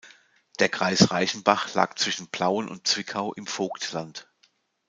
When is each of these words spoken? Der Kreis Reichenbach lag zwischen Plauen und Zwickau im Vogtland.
Der 0.59 0.67
Kreis 0.67 1.11
Reichenbach 1.11 1.75
lag 1.75 1.93
zwischen 1.95 2.27
Plauen 2.31 2.67
und 2.69 2.87
Zwickau 2.87 3.35
im 3.35 3.45
Vogtland. 3.45 4.27